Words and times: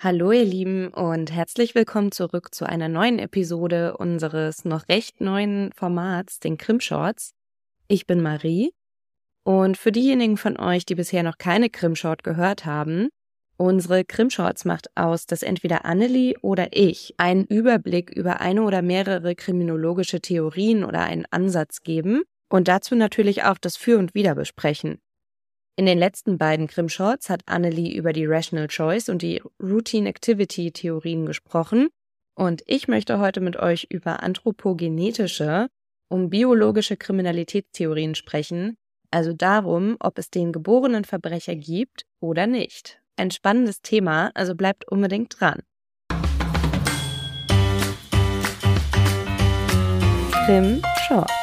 Hallo 0.00 0.30
ihr 0.30 0.44
Lieben 0.44 0.94
und 0.94 1.32
herzlich 1.32 1.74
willkommen 1.74 2.12
zurück 2.12 2.54
zu 2.54 2.64
einer 2.64 2.86
neuen 2.86 3.18
Episode 3.18 3.96
unseres 3.96 4.64
noch 4.64 4.88
recht 4.88 5.20
neuen 5.20 5.72
Formats, 5.72 6.38
den 6.38 6.56
Krim 6.56 6.78
Shorts. 6.78 7.32
Ich 7.88 8.06
bin 8.06 8.22
Marie 8.22 8.70
und 9.42 9.76
für 9.76 9.90
diejenigen 9.90 10.36
von 10.36 10.56
euch, 10.56 10.86
die 10.86 10.94
bisher 10.94 11.24
noch 11.24 11.36
keine 11.36 11.68
Krim 11.68 11.96
Short 11.96 12.22
gehört 12.22 12.64
haben, 12.64 13.08
unsere 13.56 14.04
Krim 14.04 14.30
Shorts 14.30 14.64
macht 14.64 14.86
aus, 14.96 15.26
dass 15.26 15.42
entweder 15.42 15.84
Annelie 15.84 16.36
oder 16.42 16.68
ich 16.70 17.14
einen 17.16 17.44
Überblick 17.46 18.10
über 18.10 18.40
eine 18.40 18.62
oder 18.62 18.82
mehrere 18.82 19.34
kriminologische 19.34 20.20
Theorien 20.20 20.84
oder 20.84 21.00
einen 21.00 21.26
Ansatz 21.32 21.82
geben 21.82 22.22
und 22.48 22.68
dazu 22.68 22.94
natürlich 22.94 23.42
auch 23.42 23.58
das 23.58 23.76
Für 23.76 23.98
und 23.98 24.14
Wider 24.14 24.36
besprechen. 24.36 25.00
In 25.78 25.86
den 25.86 25.96
letzten 25.96 26.38
beiden 26.38 26.66
Grimm 26.66 26.88
Shorts 26.88 27.30
hat 27.30 27.42
Annelie 27.46 27.96
über 27.96 28.12
die 28.12 28.26
Rational 28.26 28.66
Choice 28.66 29.08
und 29.08 29.22
die 29.22 29.40
Routine 29.62 30.08
Activity 30.08 30.72
Theorien 30.72 31.24
gesprochen 31.24 31.86
und 32.34 32.64
ich 32.66 32.88
möchte 32.88 33.20
heute 33.20 33.40
mit 33.40 33.56
euch 33.56 33.86
über 33.88 34.24
anthropogenetische 34.24 35.68
und 36.08 36.30
biologische 36.30 36.96
Kriminalitätstheorien 36.96 38.16
sprechen, 38.16 38.76
also 39.12 39.32
darum, 39.32 39.96
ob 40.00 40.18
es 40.18 40.30
den 40.30 40.50
geborenen 40.50 41.04
Verbrecher 41.04 41.54
gibt 41.54 42.02
oder 42.18 42.48
nicht. 42.48 43.00
Ein 43.16 43.30
spannendes 43.30 43.80
Thema, 43.80 44.32
also 44.34 44.56
bleibt 44.56 44.90
unbedingt 44.90 45.38
dran. 45.38 45.62
Grimm 50.44 50.82
Short. 51.06 51.37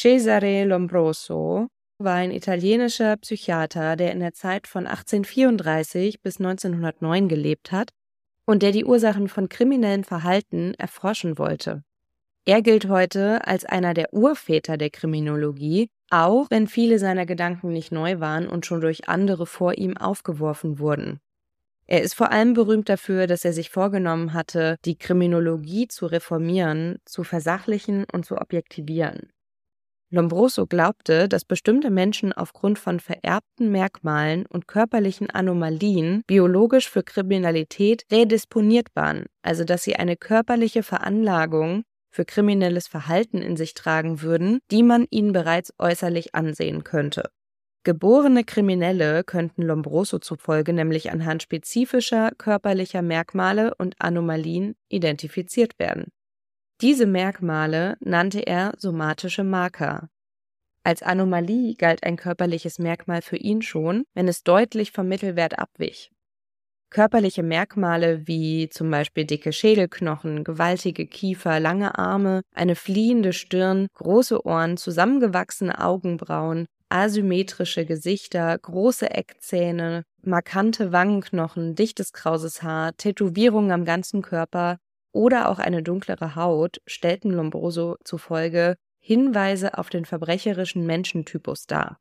Cesare 0.00 0.64
Lombroso 0.64 1.66
war 1.98 2.14
ein 2.14 2.30
italienischer 2.30 3.16
Psychiater, 3.16 3.96
der 3.96 4.12
in 4.12 4.20
der 4.20 4.32
Zeit 4.32 4.68
von 4.68 4.86
1834 4.86 6.22
bis 6.22 6.38
1909 6.38 7.26
gelebt 7.26 7.72
hat 7.72 7.90
und 8.46 8.62
der 8.62 8.70
die 8.70 8.84
Ursachen 8.84 9.26
von 9.26 9.48
kriminellem 9.48 10.04
Verhalten 10.04 10.74
erforschen 10.74 11.36
wollte. 11.36 11.82
Er 12.44 12.62
gilt 12.62 12.88
heute 12.88 13.44
als 13.44 13.64
einer 13.64 13.92
der 13.92 14.14
Urväter 14.14 14.76
der 14.76 14.90
Kriminologie, 14.90 15.88
auch 16.10 16.46
wenn 16.48 16.68
viele 16.68 17.00
seiner 17.00 17.26
Gedanken 17.26 17.72
nicht 17.72 17.90
neu 17.90 18.20
waren 18.20 18.48
und 18.48 18.66
schon 18.66 18.80
durch 18.80 19.08
andere 19.08 19.46
vor 19.46 19.78
ihm 19.78 19.96
aufgeworfen 19.96 20.78
wurden. 20.78 21.18
Er 21.88 22.02
ist 22.02 22.14
vor 22.14 22.30
allem 22.30 22.54
berühmt 22.54 22.88
dafür, 22.88 23.26
dass 23.26 23.44
er 23.44 23.52
sich 23.52 23.70
vorgenommen 23.70 24.32
hatte, 24.32 24.76
die 24.84 24.96
Kriminologie 24.96 25.88
zu 25.88 26.06
reformieren, 26.06 26.98
zu 27.04 27.24
versachlichen 27.24 28.06
und 28.12 28.24
zu 28.24 28.36
objektivieren. 28.36 29.32
Lombroso 30.10 30.66
glaubte, 30.66 31.28
dass 31.28 31.44
bestimmte 31.44 31.90
Menschen 31.90 32.32
aufgrund 32.32 32.78
von 32.78 32.98
vererbten 32.98 33.70
Merkmalen 33.70 34.46
und 34.46 34.66
körperlichen 34.66 35.28
Anomalien 35.28 36.22
biologisch 36.26 36.88
für 36.88 37.02
Kriminalität 37.02 38.04
redisponiert 38.10 38.88
waren, 38.94 39.26
also 39.42 39.64
dass 39.64 39.82
sie 39.82 39.96
eine 39.96 40.16
körperliche 40.16 40.82
Veranlagung 40.82 41.82
für 42.10 42.24
kriminelles 42.24 42.88
Verhalten 42.88 43.42
in 43.42 43.58
sich 43.58 43.74
tragen 43.74 44.22
würden, 44.22 44.60
die 44.70 44.82
man 44.82 45.06
ihnen 45.10 45.32
bereits 45.32 45.74
äußerlich 45.78 46.34
ansehen 46.34 46.84
könnte. 46.84 47.28
Geborene 47.84 48.44
Kriminelle 48.44 49.24
könnten 49.24 49.62
Lombroso 49.62 50.18
zufolge 50.18 50.72
nämlich 50.72 51.10
anhand 51.10 51.42
spezifischer 51.42 52.30
körperlicher 52.36 53.02
Merkmale 53.02 53.74
und 53.74 53.94
Anomalien 53.98 54.74
identifiziert 54.88 55.78
werden. 55.78 56.10
Diese 56.80 57.06
Merkmale 57.06 57.96
nannte 57.98 58.46
er 58.46 58.72
somatische 58.78 59.42
Marker. 59.42 60.10
Als 60.84 61.02
Anomalie 61.02 61.74
galt 61.74 62.04
ein 62.04 62.16
körperliches 62.16 62.78
Merkmal 62.78 63.20
für 63.20 63.36
ihn 63.36 63.62
schon, 63.62 64.04
wenn 64.14 64.28
es 64.28 64.44
deutlich 64.44 64.92
vom 64.92 65.08
Mittelwert 65.08 65.58
abwich. 65.58 66.12
Körperliche 66.90 67.42
Merkmale 67.42 68.28
wie 68.28 68.68
zum 68.68 68.92
Beispiel 68.92 69.24
dicke 69.24 69.52
Schädelknochen, 69.52 70.44
gewaltige 70.44 71.08
Kiefer, 71.08 71.58
lange 71.58 71.98
Arme, 71.98 72.42
eine 72.54 72.76
fliehende 72.76 73.32
Stirn, 73.32 73.88
große 73.94 74.46
Ohren, 74.46 74.76
zusammengewachsene 74.76 75.84
Augenbrauen, 75.84 76.66
asymmetrische 76.90 77.86
Gesichter, 77.86 78.56
große 78.56 79.10
Eckzähne, 79.10 80.04
markante 80.22 80.92
Wangenknochen, 80.92 81.74
dichtes 81.74 82.12
krauses 82.12 82.62
Haar, 82.62 82.96
Tätowierungen 82.96 83.72
am 83.72 83.84
ganzen 83.84 84.22
Körper, 84.22 84.78
oder 85.12 85.48
auch 85.48 85.58
eine 85.58 85.82
dunklere 85.82 86.36
Haut 86.36 86.80
stellten 86.86 87.30
Lombroso 87.30 87.96
zufolge 88.04 88.76
Hinweise 89.00 89.78
auf 89.78 89.90
den 89.90 90.04
verbrecherischen 90.04 90.84
Menschentypus 90.86 91.66
dar. 91.66 91.98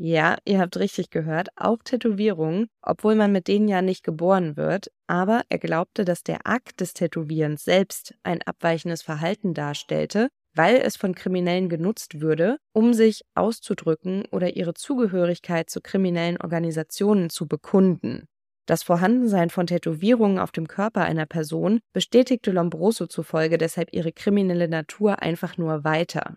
Ja, 0.00 0.38
ihr 0.44 0.60
habt 0.60 0.76
richtig 0.78 1.10
gehört, 1.10 1.48
auch 1.56 1.78
Tätowierungen, 1.82 2.68
obwohl 2.82 3.16
man 3.16 3.32
mit 3.32 3.48
denen 3.48 3.66
ja 3.68 3.82
nicht 3.82 4.04
geboren 4.04 4.56
wird, 4.56 4.90
aber 5.08 5.42
er 5.48 5.58
glaubte, 5.58 6.04
dass 6.04 6.22
der 6.22 6.46
Akt 6.46 6.80
des 6.80 6.94
Tätowierens 6.94 7.64
selbst 7.64 8.14
ein 8.22 8.40
abweichendes 8.42 9.02
Verhalten 9.02 9.54
darstellte, 9.54 10.28
weil 10.54 10.76
es 10.76 10.96
von 10.96 11.14
Kriminellen 11.16 11.68
genutzt 11.68 12.20
würde, 12.20 12.58
um 12.72 12.94
sich 12.94 13.22
auszudrücken 13.34 14.24
oder 14.30 14.56
ihre 14.56 14.74
Zugehörigkeit 14.74 15.68
zu 15.68 15.80
kriminellen 15.80 16.40
Organisationen 16.40 17.28
zu 17.28 17.48
bekunden. 17.48 18.28
Das 18.68 18.82
Vorhandensein 18.82 19.48
von 19.48 19.66
Tätowierungen 19.66 20.38
auf 20.38 20.52
dem 20.52 20.68
Körper 20.68 21.02
einer 21.02 21.24
Person 21.24 21.80
bestätigte 21.94 22.50
Lombroso 22.50 23.06
zufolge 23.06 23.56
deshalb 23.56 23.94
ihre 23.94 24.12
kriminelle 24.12 24.68
Natur 24.68 25.22
einfach 25.22 25.56
nur 25.56 25.84
weiter. 25.84 26.36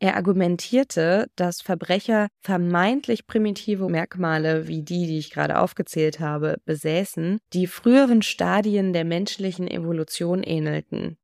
Er 0.00 0.16
argumentierte, 0.16 1.26
dass 1.36 1.60
Verbrecher 1.60 2.28
vermeintlich 2.40 3.26
primitive 3.26 3.90
Merkmale 3.90 4.66
wie 4.66 4.82
die, 4.82 5.06
die 5.06 5.18
ich 5.18 5.30
gerade 5.30 5.58
aufgezählt 5.58 6.20
habe, 6.20 6.56
besäßen, 6.64 7.38
die 7.52 7.66
früheren 7.66 8.22
Stadien 8.22 8.94
der 8.94 9.04
menschlichen 9.04 9.68
Evolution 9.68 10.42
ähnelten. 10.42 11.18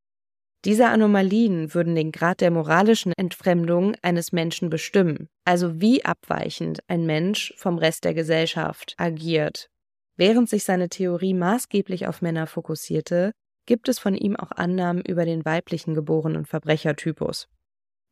Diese 0.67 0.89
Anomalien 0.89 1.73
würden 1.73 1.95
den 1.95 2.13
Grad 2.13 2.43
der 2.43 2.51
moralischen 2.51 3.15
Entfremdung 3.17 3.95
eines 4.03 4.33
Menschen 4.33 4.69
bestimmen, 4.69 5.29
also 5.47 5.81
wie 5.81 6.05
abweichend 6.05 6.81
ein 6.87 7.07
Mensch 7.07 7.55
vom 7.57 7.79
Rest 7.79 8.05
der 8.05 8.13
Gesellschaft 8.13 8.95
agiert 8.99 9.71
Während 10.17 10.49
sich 10.49 10.65
seine 10.65 10.89
Theorie 10.89 11.35
maßgeblich 11.35 12.07
auf 12.07 12.23
Männer 12.23 12.47
fokussierte, 12.47 13.33
gibt 13.67 13.89
es 13.89 13.99
von 13.99 14.15
ihm 14.15 14.37
auch 14.37 14.53
Annahmen 14.53 15.03
über 15.03 15.25
den 15.25 15.45
weiblichen 15.45 15.95
geborenen 15.95 16.45
Verbrechertypus. 16.45 17.49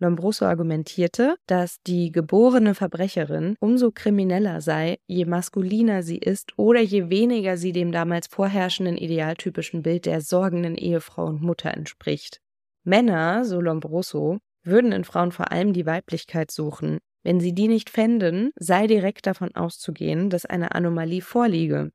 Lombroso 0.01 0.47
argumentierte, 0.47 1.37
dass 1.47 1.81
die 1.87 2.11
geborene 2.11 2.75
Verbrecherin 2.75 3.55
umso 3.61 3.93
krimineller 3.93 4.61
sei, 4.61 4.99
je 5.07 5.27
maskuliner 5.27 6.03
sie 6.03 6.19
ist 6.19 6.59
oder 6.59 6.81
je 6.81 7.09
weniger 7.09 7.57
sie 7.57 7.71
dem 7.71 7.93
damals 7.93 8.27
vorherrschenden 8.27 8.97
idealtypischen 8.97 9.83
Bild 9.83 10.07
der 10.07 10.21
sorgenden 10.21 10.75
Ehefrau 10.75 11.27
und 11.27 11.41
Mutter 11.41 11.73
entspricht. 11.73 12.41
Männer, 12.83 13.45
so 13.45 13.61
Lombroso, 13.61 14.39
würden 14.65 14.91
in 14.91 15.05
Frauen 15.05 15.31
vor 15.31 15.53
allem 15.53 15.73
die 15.73 15.87
Weiblichkeit 15.87 16.51
suchen, 16.51 16.99
wenn 17.22 17.41
sie 17.41 17.55
die 17.55 17.69
nicht 17.69 17.91
fänden, 17.91 18.50
sei 18.56 18.87
direkt 18.87 19.27
davon 19.27 19.55
auszugehen, 19.55 20.31
dass 20.31 20.44
eine 20.44 20.75
Anomalie 20.75 21.22
vorliege. 21.22 21.93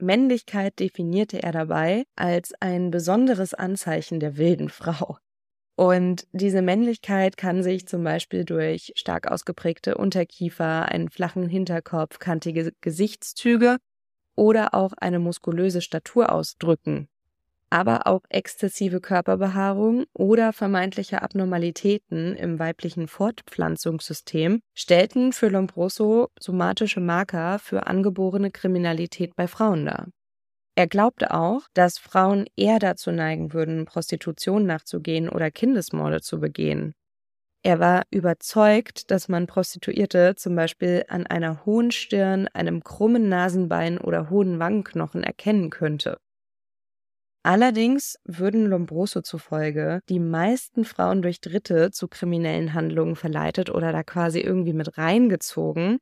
Männlichkeit 0.00 0.78
definierte 0.78 1.42
er 1.42 1.52
dabei 1.52 2.04
als 2.14 2.52
ein 2.60 2.90
besonderes 2.90 3.54
Anzeichen 3.54 4.20
der 4.20 4.36
wilden 4.36 4.68
Frau. 4.68 5.18
Und 5.76 6.26
diese 6.32 6.62
Männlichkeit 6.62 7.36
kann 7.36 7.62
sich 7.62 7.86
zum 7.86 8.02
Beispiel 8.02 8.44
durch 8.44 8.92
stark 8.96 9.30
ausgeprägte 9.30 9.96
Unterkiefer, 9.96 10.86
einen 10.86 11.08
flachen 11.08 11.48
Hinterkopf, 11.48 12.18
kantige 12.18 12.72
Gesichtszüge 12.80 13.78
oder 14.36 14.74
auch 14.74 14.92
eine 14.98 15.18
muskulöse 15.18 15.80
Statur 15.80 16.32
ausdrücken 16.32 17.08
aber 17.70 18.06
auch 18.06 18.22
exzessive 18.28 19.00
Körperbehaarung 19.00 20.04
oder 20.12 20.52
vermeintliche 20.52 21.22
Abnormalitäten 21.22 22.34
im 22.36 22.58
weiblichen 22.58 23.08
Fortpflanzungssystem 23.08 24.60
stellten 24.74 25.32
für 25.32 25.48
Lombroso 25.48 26.28
somatische 26.38 27.00
Marker 27.00 27.58
für 27.58 27.86
angeborene 27.86 28.50
Kriminalität 28.50 29.36
bei 29.36 29.46
Frauen 29.46 29.86
dar. 29.86 30.08
Er 30.74 30.86
glaubte 30.86 31.34
auch, 31.34 31.62
dass 31.74 31.98
Frauen 31.98 32.46
eher 32.56 32.78
dazu 32.78 33.10
neigen 33.10 33.52
würden, 33.52 33.84
Prostitution 33.84 34.64
nachzugehen 34.64 35.28
oder 35.28 35.50
Kindesmorde 35.50 36.20
zu 36.20 36.38
begehen. 36.38 36.94
Er 37.64 37.80
war 37.80 38.04
überzeugt, 38.10 39.10
dass 39.10 39.28
man 39.28 39.48
Prostituierte 39.48 40.36
zum 40.36 40.54
Beispiel 40.54 41.04
an 41.08 41.26
einer 41.26 41.66
hohen 41.66 41.90
Stirn, 41.90 42.46
einem 42.54 42.84
krummen 42.84 43.28
Nasenbein 43.28 43.98
oder 43.98 44.30
hohen 44.30 44.60
Wangenknochen 44.60 45.24
erkennen 45.24 45.70
könnte. 45.70 46.18
Allerdings 47.48 48.18
würden 48.26 48.66
Lombroso 48.66 49.22
zufolge 49.22 50.00
die 50.10 50.20
meisten 50.20 50.84
Frauen 50.84 51.22
durch 51.22 51.40
Dritte 51.40 51.90
zu 51.90 52.06
kriminellen 52.06 52.74
Handlungen 52.74 53.16
verleitet 53.16 53.70
oder 53.70 53.90
da 53.90 54.02
quasi 54.02 54.40
irgendwie 54.40 54.74
mit 54.74 54.98
reingezogen 54.98 55.96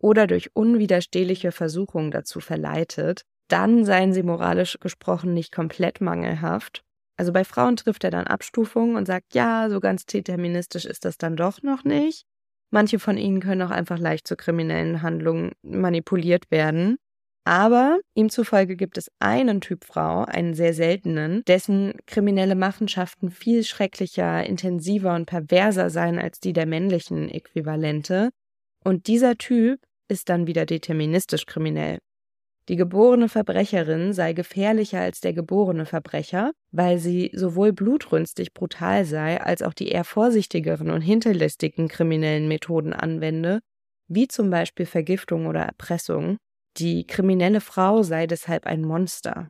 oder 0.00 0.28
durch 0.28 0.54
unwiderstehliche 0.54 1.50
Versuchungen 1.50 2.12
dazu 2.12 2.38
verleitet, 2.38 3.22
dann 3.48 3.84
seien 3.84 4.12
sie 4.12 4.22
moralisch 4.22 4.78
gesprochen 4.78 5.34
nicht 5.34 5.50
komplett 5.52 6.00
mangelhaft. 6.00 6.82
Also 7.16 7.32
bei 7.32 7.42
Frauen 7.42 7.74
trifft 7.74 8.04
er 8.04 8.12
dann 8.12 8.28
Abstufungen 8.28 8.94
und 8.94 9.06
sagt, 9.06 9.34
ja, 9.34 9.68
so 9.70 9.80
ganz 9.80 10.06
deterministisch 10.06 10.84
ist 10.84 11.04
das 11.04 11.18
dann 11.18 11.34
doch 11.34 11.62
noch 11.62 11.82
nicht. 11.82 12.26
Manche 12.70 13.00
von 13.00 13.18
ihnen 13.18 13.40
können 13.40 13.62
auch 13.62 13.72
einfach 13.72 13.98
leicht 13.98 14.28
zu 14.28 14.36
kriminellen 14.36 15.02
Handlungen 15.02 15.50
manipuliert 15.62 16.52
werden. 16.52 16.98
Aber 17.44 17.98
ihm 18.14 18.30
zufolge 18.30 18.76
gibt 18.76 18.96
es 18.98 19.10
einen 19.18 19.60
Typ 19.60 19.84
Frau, 19.84 20.24
einen 20.24 20.54
sehr 20.54 20.74
seltenen, 20.74 21.42
dessen 21.48 21.94
kriminelle 22.06 22.54
Machenschaften 22.54 23.30
viel 23.30 23.64
schrecklicher, 23.64 24.46
intensiver 24.46 25.14
und 25.14 25.26
perverser 25.26 25.90
seien 25.90 26.20
als 26.20 26.38
die 26.38 26.52
der 26.52 26.66
männlichen 26.66 27.28
Äquivalente. 27.28 28.30
Und 28.84 29.08
dieser 29.08 29.36
Typ 29.38 29.80
ist 30.08 30.28
dann 30.28 30.46
wieder 30.46 30.66
deterministisch 30.66 31.46
kriminell. 31.46 31.98
Die 32.68 32.76
geborene 32.76 33.28
Verbrecherin 33.28 34.12
sei 34.12 34.34
gefährlicher 34.34 35.00
als 35.00 35.20
der 35.20 35.32
geborene 35.32 35.84
Verbrecher, 35.84 36.52
weil 36.70 36.98
sie 36.98 37.32
sowohl 37.34 37.72
blutrünstig 37.72 38.54
brutal 38.54 39.04
sei, 39.04 39.40
als 39.40 39.62
auch 39.62 39.74
die 39.74 39.88
eher 39.88 40.04
vorsichtigeren 40.04 40.90
und 40.90 41.00
hinterlistigen 41.00 41.88
kriminellen 41.88 42.46
Methoden 42.46 42.92
anwende, 42.92 43.60
wie 44.06 44.28
zum 44.28 44.50
Beispiel 44.50 44.86
Vergiftung 44.86 45.46
oder 45.46 45.62
Erpressung. 45.62 46.36
Die 46.78 47.06
kriminelle 47.06 47.60
Frau 47.60 48.02
sei 48.02 48.26
deshalb 48.26 48.66
ein 48.66 48.82
Monster. 48.82 49.48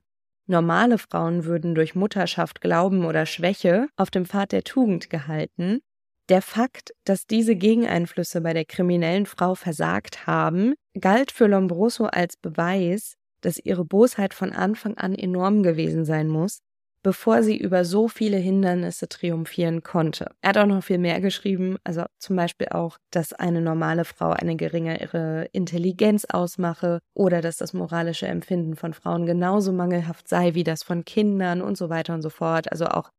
Normale 0.48 0.98
Frauen 0.98 1.44
würden 1.44 1.74
durch 1.74 1.94
Mutterschaft, 1.94 2.60
Glauben 2.60 3.04
oder 3.04 3.26
Schwäche 3.26 3.88
auf 3.96 4.10
dem 4.10 4.26
Pfad 4.26 4.52
der 4.52 4.64
Tugend 4.64 5.08
gehalten, 5.08 5.80
der 6.28 6.42
Fakt, 6.42 6.92
dass 7.04 7.26
diese 7.26 7.54
Gegeneinflüsse 7.56 8.40
bei 8.40 8.52
der 8.52 8.64
kriminellen 8.64 9.26
Frau 9.26 9.54
versagt 9.54 10.26
haben, 10.26 10.74
galt 10.98 11.30
für 11.30 11.46
Lombroso 11.46 12.06
als 12.06 12.36
Beweis, 12.36 13.14
dass 13.40 13.58
ihre 13.58 13.84
Bosheit 13.84 14.34
von 14.34 14.52
Anfang 14.52 14.96
an 14.96 15.14
enorm 15.14 15.62
gewesen 15.62 16.04
sein 16.04 16.28
muss, 16.28 16.60
bevor 17.02 17.42
sie 17.42 17.56
über 17.56 17.84
so 17.84 18.08
viele 18.08 18.36
Hindernisse 18.36 19.08
triumphieren 19.08 19.82
konnte. 19.82 20.30
Er 20.40 20.50
hat 20.50 20.58
auch 20.58 20.66
noch 20.66 20.84
viel 20.84 20.98
mehr 20.98 21.20
geschrieben, 21.20 21.76
also 21.84 22.04
zum 22.18 22.36
Beispiel 22.36 22.68
auch, 22.68 22.98
dass 23.10 23.32
eine 23.32 23.60
normale 23.60 24.04
Frau 24.04 24.30
eine 24.30 24.56
geringere 24.56 25.48
Intelligenz 25.52 26.24
ausmache 26.24 27.00
oder 27.14 27.40
dass 27.40 27.56
das 27.56 27.72
moralische 27.72 28.26
Empfinden 28.26 28.76
von 28.76 28.94
Frauen 28.94 29.26
genauso 29.26 29.72
mangelhaft 29.72 30.28
sei 30.28 30.54
wie 30.54 30.64
das 30.64 30.82
von 30.82 31.04
Kindern 31.04 31.60
und 31.62 31.76
so 31.76 31.88
weiter 31.90 32.14
und 32.14 32.22
so 32.22 32.30
fort. 32.30 32.70
Also 32.70 32.86
auch 32.86 33.10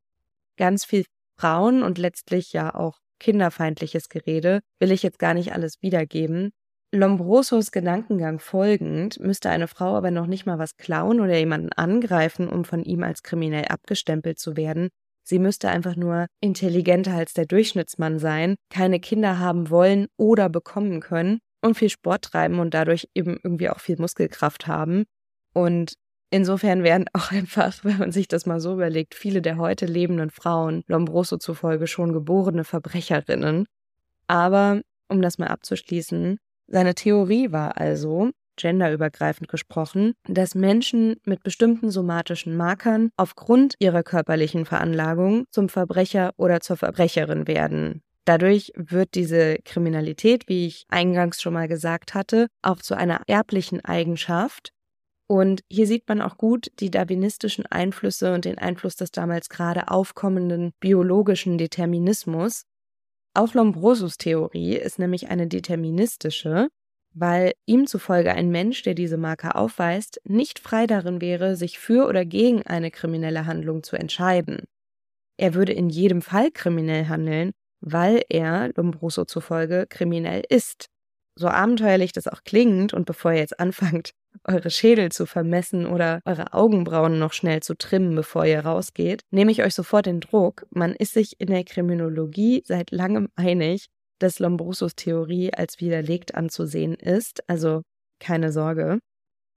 ganz 0.58 0.86
viel 0.86 1.06
Frauen 1.40 1.84
und 1.84 1.98
letztlich 1.98 2.54
ja 2.54 2.74
auch 2.76 3.00
kinderfeindliches 3.20 4.10
Gerede, 4.10 4.62
will 4.80 4.92
ich 4.92 5.04
jetzt 5.04 5.20
gar 5.20 5.34
nicht 5.34 5.54
alles 5.54 5.82
wiedergeben. 5.82 6.52
Lombrosos 6.94 7.72
Gedankengang 7.72 8.38
folgend 8.38 9.20
müsste 9.20 9.50
eine 9.50 9.68
Frau 9.68 9.96
aber 9.96 10.12
noch 10.12 10.28
nicht 10.28 10.46
mal 10.46 10.60
was 10.60 10.78
klauen 10.78 11.22
oder 11.22 11.36
jemanden 11.36 11.74
angreifen, 11.74 12.48
um 12.48 12.66
von 12.66 12.84
ihm 12.84 13.02
als 13.02 13.24
kriminell 13.24 13.66
abgestempelt 13.66 14.38
zu 14.38 14.56
werden. 14.56 14.90
Sie 15.24 15.40
müsste 15.40 15.70
einfach 15.70 15.96
nur 15.96 16.28
intelligenter 16.40 17.14
als 17.16 17.34
der 17.34 17.48
Durchschnittsmann 17.48 18.20
sein, 18.20 18.56
keine 18.70 19.00
Kinder 19.00 19.40
haben 19.40 19.72
wollen 19.72 20.06
oder 20.18 20.50
bekommen 20.50 21.00
können 21.00 21.40
und 21.62 21.76
viel 21.76 21.90
Sport 21.90 22.26
treiben 22.26 22.60
und 22.60 22.76
dadurch 22.76 23.08
eben 23.16 23.40
irgendwie 23.44 23.70
auch 23.70 23.80
viel 23.80 23.98
Muskelkraft 23.98 24.68
haben. 24.68 25.06
Und 25.54 25.94
Insofern 26.34 26.82
werden 26.84 27.06
auch 27.14 27.32
einfach, 27.32 27.86
wenn 27.86 28.00
man 28.00 28.12
sich 28.12 28.28
das 28.28 28.48
mal 28.48 28.60
so 28.60 28.74
überlegt, 28.74 29.14
viele 29.14 29.44
der 29.44 29.58
heute 29.58 29.86
lebenden 29.86 30.32
Frauen 30.32 30.84
Lombroso 30.88 31.38
zufolge 31.38 31.86
schon 31.86 32.12
geborene 32.12 32.64
Verbrecherinnen. 32.64 33.68
Aber, 34.26 34.82
um 35.10 35.22
das 35.22 35.38
mal 35.38 35.50
abzuschließen, 35.50 36.40
seine 36.74 36.96
Theorie 36.96 37.52
war 37.52 37.78
also, 37.78 38.32
genderübergreifend 38.58 39.48
gesprochen, 39.48 40.14
dass 40.28 40.56
Menschen 40.56 41.18
mit 41.24 41.44
bestimmten 41.44 41.92
somatischen 41.92 42.58
Markern 42.58 43.10
aufgrund 43.16 43.76
ihrer 43.78 44.02
körperlichen 44.02 44.66
Veranlagung 44.66 45.46
zum 45.52 45.70
Verbrecher 45.70 46.32
oder 46.36 46.62
zur 46.62 46.78
Verbrecherin 46.78 47.48
werden. 47.48 48.02
Dadurch 48.26 48.72
wird 48.76 49.14
diese 49.14 49.58
Kriminalität, 49.66 50.50
wie 50.50 50.66
ich 50.66 50.86
eingangs 50.90 51.42
schon 51.42 51.54
mal 51.54 51.68
gesagt 51.68 52.16
hatte, 52.16 52.48
auch 52.64 52.78
zu 52.78 52.96
einer 52.96 53.22
erblichen 53.28 53.86
Eigenschaft, 53.86 54.72
und 55.28 55.62
hier 55.72 55.88
sieht 55.88 56.08
man 56.08 56.22
auch 56.22 56.38
gut 56.38 56.72
die 56.80 56.92
darwinistischen 56.92 57.66
Einflüsse 57.66 58.34
und 58.34 58.46
den 58.46 58.58
Einfluss 58.58 58.96
des 58.96 59.12
damals 59.12 59.50
gerade 59.50 59.90
aufkommenden 59.90 60.74
biologischen 60.80 61.58
Determinismus. 61.58 62.66
Auch 63.36 63.54
Lombrosos 63.54 64.18
Theorie 64.18 64.76
ist 64.76 65.00
nämlich 65.00 65.30
eine 65.30 65.48
deterministische, 65.48 66.70
weil 67.16 67.54
ihm 67.66 67.88
zufolge 67.88 68.32
ein 68.34 68.50
Mensch, 68.50 68.84
der 68.84 68.94
diese 68.94 69.18
Marke 69.18 69.56
aufweist, 69.56 70.20
nicht 70.24 70.60
frei 70.60 70.88
darin 70.88 71.22
wäre, 71.22 71.56
sich 71.56 71.80
für 71.80 72.08
oder 72.08 72.26
gegen 72.26 72.64
eine 72.64 72.92
kriminelle 72.92 73.46
Handlung 73.46 73.84
zu 73.84 73.96
entscheiden. 73.96 74.66
Er 75.38 75.56
würde 75.56 75.74
in 75.74 75.90
jedem 75.90 76.22
Fall 76.22 76.52
kriminell 76.52 77.08
handeln, 77.08 77.52
weil 77.82 78.24
er, 78.30 78.72
Lombroso 78.76 79.26
zufolge, 79.26 79.88
kriminell 79.90 80.44
ist. 80.48 80.88
So 81.36 81.48
abenteuerlich 81.48 82.12
das 82.12 82.28
auch 82.28 82.44
klingt 82.44 82.94
und 82.94 83.06
bevor 83.06 83.32
ihr 83.32 83.40
jetzt 83.40 83.60
anfangt, 83.60 84.12
eure 84.44 84.70
Schädel 84.70 85.12
zu 85.12 85.26
vermessen 85.26 85.86
oder 85.86 86.22
eure 86.26 86.54
Augenbrauen 86.54 87.20
noch 87.20 87.34
schnell 87.34 87.62
zu 87.62 87.76
trimmen, 87.76 88.16
bevor 88.16 88.46
ihr 88.46 88.62
rausgeht, 88.62 89.22
nehme 89.32 89.52
ich 89.52 89.64
euch 89.64 89.74
sofort 89.74 90.06
den 90.06 90.20
Druck. 90.20 90.66
Man 90.72 90.96
ist 90.96 91.14
sich 91.14 91.40
in 91.40 91.48
der 91.48 91.64
Kriminologie 91.64 92.64
seit 92.66 92.92
langem 92.92 93.30
einig, 93.36 93.88
dass 94.20 94.40
Lombrosos 94.40 94.96
Theorie 94.96 95.54
als 95.54 95.80
widerlegt 95.80 96.36
anzusehen 96.36 96.96
ist, 96.96 97.48
also 97.50 97.82
keine 98.20 98.52
Sorge. 98.52 99.00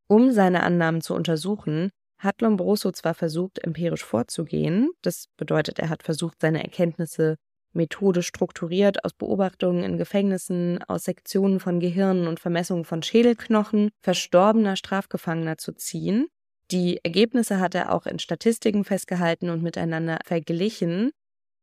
Um 0.08 0.32
seine 0.32 0.62
Annahmen 0.62 1.00
zu 1.00 1.14
untersuchen, 1.14 1.90
hat 2.18 2.40
Lombroso 2.40 2.92
zwar 2.92 3.14
versucht, 3.14 3.58
empirisch 3.58 4.04
vorzugehen, 4.04 4.90
das 5.02 5.26
bedeutet, 5.36 5.78
er 5.78 5.88
hat 5.90 6.02
versucht, 6.02 6.40
seine 6.40 6.62
Erkenntnisse 6.62 7.36
Methode 7.76 8.22
strukturiert 8.22 9.04
aus 9.04 9.12
Beobachtungen 9.12 9.84
in 9.84 9.98
Gefängnissen, 9.98 10.82
aus 10.88 11.04
Sektionen 11.04 11.60
von 11.60 11.78
Gehirnen 11.78 12.26
und 12.26 12.40
Vermessungen 12.40 12.84
von 12.84 13.02
Schädelknochen 13.02 13.90
verstorbener 14.02 14.76
Strafgefangener 14.76 15.58
zu 15.58 15.72
ziehen. 15.72 16.26
Die 16.72 16.98
Ergebnisse 17.04 17.60
hat 17.60 17.76
er 17.76 17.92
auch 17.92 18.06
in 18.06 18.18
Statistiken 18.18 18.84
festgehalten 18.84 19.50
und 19.50 19.62
miteinander 19.62 20.18
verglichen, 20.24 21.12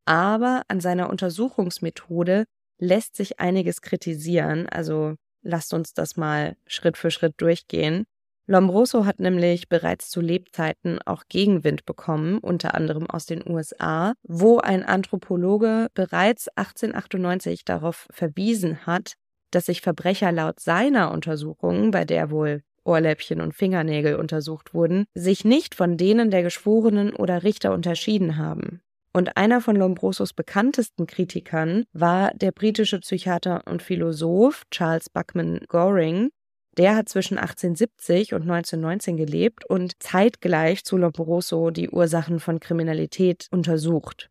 aber 0.06 0.62
an 0.68 0.80
seiner 0.80 1.10
Untersuchungsmethode 1.10 2.44
lässt 2.78 3.16
sich 3.16 3.40
einiges 3.40 3.82
kritisieren, 3.82 4.66
also 4.68 5.16
lasst 5.42 5.74
uns 5.74 5.92
das 5.92 6.16
mal 6.16 6.56
Schritt 6.66 6.96
für 6.96 7.10
Schritt 7.10 7.34
durchgehen. 7.38 8.04
Lombroso 8.46 9.06
hat 9.06 9.20
nämlich 9.20 9.68
bereits 9.68 10.10
zu 10.10 10.20
Lebzeiten 10.20 10.98
auch 11.06 11.24
Gegenwind 11.28 11.86
bekommen, 11.86 12.38
unter 12.38 12.74
anderem 12.74 13.08
aus 13.08 13.24
den 13.24 13.42
USA, 13.48 14.12
wo 14.22 14.58
ein 14.58 14.82
Anthropologe 14.82 15.88
bereits 15.94 16.48
1898 16.48 17.64
darauf 17.64 18.06
verwiesen 18.10 18.86
hat, 18.86 19.14
dass 19.50 19.66
sich 19.66 19.80
Verbrecher 19.80 20.30
laut 20.30 20.60
seiner 20.60 21.10
Untersuchung, 21.12 21.90
bei 21.90 22.04
der 22.04 22.30
wohl 22.30 22.62
Ohrläppchen 22.84 23.40
und 23.40 23.54
Fingernägel 23.54 24.16
untersucht 24.16 24.74
wurden, 24.74 25.06
sich 25.14 25.46
nicht 25.46 25.74
von 25.74 25.96
denen 25.96 26.30
der 26.30 26.42
Geschworenen 26.42 27.14
oder 27.14 27.42
Richter 27.44 27.72
unterschieden 27.72 28.36
haben. 28.36 28.82
Und 29.14 29.36
einer 29.36 29.60
von 29.60 29.76
Lombrosos 29.76 30.32
bekanntesten 30.32 31.06
Kritikern 31.06 31.84
war 31.92 32.32
der 32.34 32.50
britische 32.50 32.98
Psychiater 32.98 33.62
und 33.66 33.80
Philosoph 33.80 34.64
Charles 34.70 35.08
Buckman 35.08 35.60
Goring, 35.68 36.30
der 36.76 36.96
hat 36.96 37.08
zwischen 37.08 37.38
1870 37.38 38.34
und 38.34 38.42
1919 38.42 39.16
gelebt 39.16 39.64
und 39.64 40.02
zeitgleich 40.02 40.84
zu 40.84 40.96
Lombroso 40.96 41.70
die 41.70 41.90
Ursachen 41.90 42.40
von 42.40 42.60
Kriminalität 42.60 43.48
untersucht. 43.50 44.30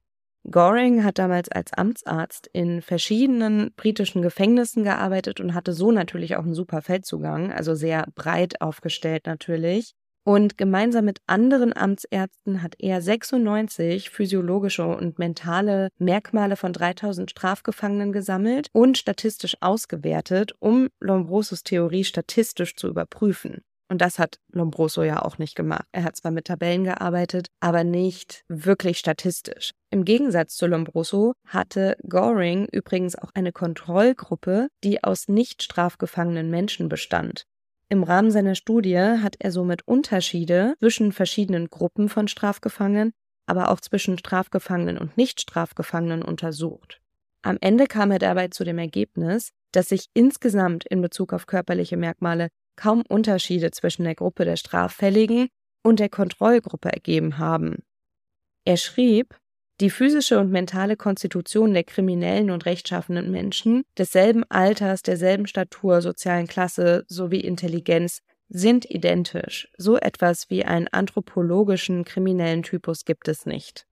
Goring 0.49 1.05
hat 1.05 1.19
damals 1.19 1.49
als 1.49 1.71
Amtsarzt 1.71 2.49
in 2.51 2.81
verschiedenen 2.81 3.71
britischen 3.77 4.21
Gefängnissen 4.21 4.83
gearbeitet 4.83 5.39
und 5.39 5.53
hatte 5.53 5.71
so 5.71 5.91
natürlich 5.91 6.35
auch 6.35 6.43
einen 6.43 6.53
super 6.53 6.81
Feldzugang, 6.81 7.51
also 7.51 7.75
sehr 7.75 8.07
breit 8.13 8.59
aufgestellt 8.59 9.25
natürlich. 9.25 9.93
Und 10.25 10.57
gemeinsam 10.57 11.05
mit 11.05 11.19
anderen 11.27 11.75
Amtsärzten 11.75 12.61
hat 12.63 12.75
er 12.79 13.01
96 13.01 14.09
physiologische 14.09 14.85
und 14.85 15.19
mentale 15.19 15.89
Merkmale 15.97 16.55
von 16.55 16.71
3000 16.71 17.29
Strafgefangenen 17.29 18.13
gesammelt 18.13 18.67
und 18.71 18.97
statistisch 18.97 19.57
ausgewertet, 19.59 20.53
um 20.59 20.87
Lombrosos 21.01 21.63
Theorie 21.63 22.05
statistisch 22.05 22.75
zu 22.77 22.87
überprüfen. 22.87 23.63
Und 23.89 23.99
das 24.01 24.17
hat 24.17 24.39
Lombroso 24.51 25.03
ja 25.03 25.21
auch 25.21 25.37
nicht 25.37 25.55
gemacht. 25.55 25.85
Er 25.91 26.03
hat 26.03 26.15
zwar 26.15 26.31
mit 26.31 26.45
Tabellen 26.45 26.85
gearbeitet, 26.85 27.47
aber 27.59 27.83
nicht 27.83 28.43
wirklich 28.47 28.97
statistisch. 28.97 29.71
Im 29.91 30.05
Gegensatz 30.05 30.55
zu 30.55 30.67
Lombroso 30.67 31.33
hatte 31.47 31.95
Goring 32.07 32.67
übrigens 32.71 33.15
auch 33.15 33.29
eine 33.33 33.51
Kontrollgruppe, 33.51 34.69
die 34.83 35.03
aus 35.03 35.27
nicht 35.27 35.61
strafgefangenen 35.61 36.49
Menschen 36.49 36.89
bestand. 36.89 37.43
Im 37.93 38.01
Rahmen 38.01 38.31
seiner 38.31 38.55
Studie 38.55 38.97
hat 38.97 39.35
er 39.37 39.51
somit 39.51 39.87
Unterschiede 39.87 40.73
zwischen 40.79 41.11
verschiedenen 41.11 41.69
Gruppen 41.69 42.09
von 42.09 42.27
Strafgefangenen, 42.27 43.13
aber 43.45 43.69
auch 43.69 43.79
zwischen 43.79 44.17
Strafgefangenen 44.17 44.97
und 44.97 45.15
Nicht-Strafgefangenen 45.15 46.23
untersucht. 46.23 47.01
Am 47.43 47.59
Ende 47.61 47.85
kam 47.85 48.09
er 48.09 48.17
dabei 48.17 48.47
zu 48.47 48.63
dem 48.63 48.79
Ergebnis, 48.79 49.51
dass 49.73 49.89
sich 49.89 50.07
insgesamt 50.15 50.85
in 50.85 51.03
Bezug 51.03 51.33
auf 51.33 51.45
körperliche 51.45 51.95
Merkmale 51.95 52.47
kaum 52.77 53.03
Unterschiede 53.07 53.69
zwischen 53.69 54.05
der 54.05 54.15
Gruppe 54.15 54.43
der 54.43 54.55
Straffälligen 54.55 55.49
und 55.83 55.99
der 55.99 56.09
Kontrollgruppe 56.09 56.91
ergeben 56.91 57.37
haben. 57.37 57.83
Er 58.65 58.77
schrieb, 58.77 59.35
die 59.83 59.89
physische 59.89 60.39
und 60.39 60.49
mentale 60.49 60.95
Konstitution 60.95 61.73
der 61.73 61.83
kriminellen 61.83 62.51
und 62.51 62.65
rechtschaffenen 62.65 63.29
Menschen 63.29 63.83
desselben 63.97 64.45
Alters, 64.47 65.01
derselben 65.01 65.45
Statur, 65.45 66.01
sozialen 66.01 66.47
Klasse 66.47 67.03
sowie 67.09 67.41
Intelligenz 67.41 68.19
sind 68.47 68.89
identisch. 68.89 69.67
So 69.77 69.97
etwas 69.97 70.49
wie 70.49 70.63
einen 70.63 70.87
anthropologischen 70.87 72.05
kriminellen 72.05 72.63
Typus 72.63 73.03
gibt 73.03 73.27
es 73.27 73.45
nicht. 73.45 73.85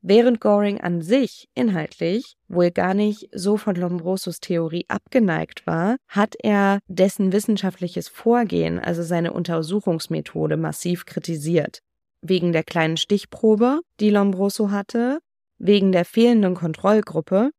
Während 0.00 0.40
Goring 0.40 0.80
an 0.80 1.02
sich 1.02 1.48
inhaltlich 1.56 2.36
wohl 2.46 2.70
gar 2.70 2.94
nicht 2.94 3.28
so 3.32 3.56
von 3.56 3.74
Lombrosos 3.74 4.38
Theorie 4.38 4.84
abgeneigt 4.86 5.66
war, 5.66 5.96
hat 6.06 6.36
er 6.40 6.78
dessen 6.86 7.32
wissenschaftliches 7.32 8.08
Vorgehen, 8.08 8.78
also 8.78 9.02
seine 9.02 9.32
Untersuchungsmethode, 9.32 10.56
massiv 10.56 11.04
kritisiert. 11.04 11.80
Wegen 12.20 12.52
der 12.52 12.62
kleinen 12.62 12.96
Stichprobe, 12.96 13.80
die 13.98 14.10
Lombroso 14.10 14.70
hatte, 14.70 15.18
wegen 15.62 15.92
der 15.92 16.04
fehlenden 16.04 16.54
Kontrollgruppe 16.54 17.50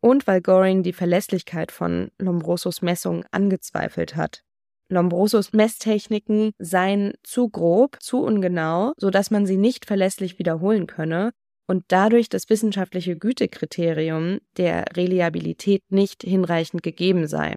und 0.00 0.26
weil 0.26 0.40
Goring 0.40 0.82
die 0.82 0.94
Verlässlichkeit 0.94 1.70
von 1.70 2.10
Lombrosos 2.18 2.82
Messungen 2.82 3.24
angezweifelt 3.30 4.16
hat. 4.16 4.42
Lombrosos 4.88 5.52
Messtechniken 5.52 6.52
seien 6.58 7.12
zu 7.22 7.48
grob, 7.48 7.98
zu 8.00 8.22
ungenau, 8.22 8.92
so 8.96 9.10
dass 9.10 9.30
man 9.30 9.46
sie 9.46 9.56
nicht 9.56 9.86
verlässlich 9.86 10.38
wiederholen 10.38 10.86
könne 10.86 11.32
und 11.68 11.84
dadurch 11.88 12.28
das 12.28 12.48
wissenschaftliche 12.50 13.16
Gütekriterium 13.16 14.40
der 14.56 14.84
Reliabilität 14.96 15.82
nicht 15.90 16.22
hinreichend 16.22 16.82
gegeben 16.82 17.28
sei. 17.28 17.56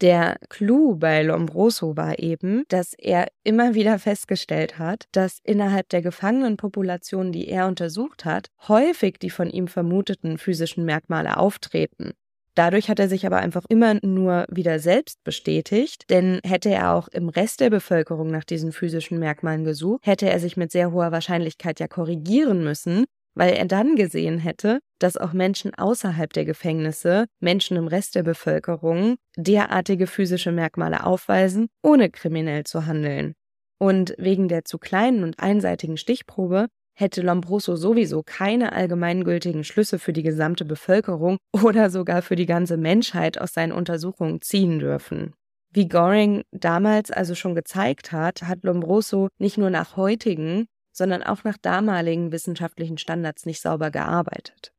Der 0.00 0.38
Clou 0.48 0.96
bei 0.96 1.22
Lombroso 1.22 1.94
war 1.94 2.18
eben, 2.18 2.64
dass 2.68 2.94
er 2.94 3.28
immer 3.44 3.74
wieder 3.74 3.98
festgestellt 3.98 4.78
hat, 4.78 5.04
dass 5.12 5.40
innerhalb 5.44 5.90
der 5.90 6.00
Gefangenenpopulation, 6.00 7.32
die 7.32 7.48
er 7.48 7.66
untersucht 7.66 8.24
hat, 8.24 8.48
häufig 8.66 9.18
die 9.18 9.28
von 9.28 9.50
ihm 9.50 9.68
vermuteten 9.68 10.38
physischen 10.38 10.86
Merkmale 10.86 11.36
auftreten. 11.36 12.12
Dadurch 12.54 12.88
hat 12.88 12.98
er 12.98 13.08
sich 13.08 13.26
aber 13.26 13.38
einfach 13.38 13.64
immer 13.68 13.94
nur 14.02 14.46
wieder 14.50 14.78
selbst 14.78 15.22
bestätigt, 15.22 16.08
denn 16.08 16.40
hätte 16.44 16.70
er 16.70 16.94
auch 16.94 17.08
im 17.08 17.28
Rest 17.28 17.60
der 17.60 17.70
Bevölkerung 17.70 18.28
nach 18.28 18.44
diesen 18.44 18.72
physischen 18.72 19.18
Merkmalen 19.18 19.64
gesucht, 19.64 20.06
hätte 20.06 20.28
er 20.30 20.40
sich 20.40 20.56
mit 20.56 20.72
sehr 20.72 20.92
hoher 20.92 21.12
Wahrscheinlichkeit 21.12 21.78
ja 21.78 21.88
korrigieren 21.88 22.64
müssen, 22.64 23.04
weil 23.34 23.54
er 23.54 23.66
dann 23.66 23.96
gesehen 23.96 24.38
hätte, 24.38 24.80
dass 24.98 25.16
auch 25.16 25.32
Menschen 25.32 25.74
außerhalb 25.74 26.32
der 26.32 26.44
Gefängnisse, 26.44 27.26
Menschen 27.40 27.76
im 27.76 27.86
Rest 27.86 28.14
der 28.14 28.22
Bevölkerung, 28.22 29.16
derartige 29.36 30.06
physische 30.06 30.52
Merkmale 30.52 31.04
aufweisen, 31.04 31.68
ohne 31.82 32.10
kriminell 32.10 32.64
zu 32.64 32.86
handeln. 32.86 33.34
Und 33.78 34.14
wegen 34.18 34.48
der 34.48 34.64
zu 34.64 34.78
kleinen 34.78 35.22
und 35.22 35.40
einseitigen 35.40 35.96
Stichprobe 35.96 36.66
hätte 36.94 37.22
Lombroso 37.22 37.76
sowieso 37.76 38.22
keine 38.22 38.72
allgemeingültigen 38.72 39.64
Schlüsse 39.64 39.98
für 39.98 40.12
die 40.12 40.22
gesamte 40.22 40.64
Bevölkerung 40.64 41.38
oder 41.64 41.90
sogar 41.90 42.22
für 42.22 42.36
die 42.36 42.46
ganze 42.46 42.76
Menschheit 42.76 43.40
aus 43.40 43.54
seinen 43.54 43.72
Untersuchungen 43.72 44.42
ziehen 44.42 44.78
dürfen. 44.78 45.34
Wie 45.72 45.88
Goring 45.88 46.42
damals 46.50 47.10
also 47.10 47.34
schon 47.34 47.54
gezeigt 47.54 48.12
hat, 48.12 48.42
hat 48.42 48.64
Lombroso 48.64 49.28
nicht 49.38 49.56
nur 49.56 49.70
nach 49.70 49.96
heutigen, 49.96 50.66
sondern 51.00 51.22
auch 51.22 51.44
nach 51.44 51.56
damaligen 51.56 52.30
wissenschaftlichen 52.30 52.98
Standards 52.98 53.46
nicht 53.46 53.62
sauber 53.62 53.90
gearbeitet. 53.90 54.74